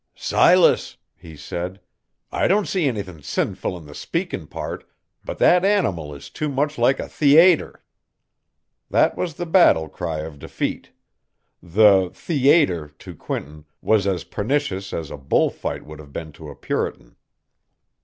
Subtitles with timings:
[0.15, 1.79] "Silas!" he said,
[2.31, 4.83] "I don't see anythin' sinful in the speakin' part,
[5.23, 7.83] but that animal is too much like a theayter!"
[8.89, 10.89] That was the battle cry of defeat.
[11.61, 16.55] The "theayter," to Quinton, was as pernicious as a bullfight would have been to a
[16.55, 17.15] Puritan.